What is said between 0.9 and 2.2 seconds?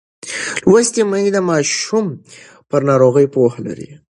میندې د ماشوم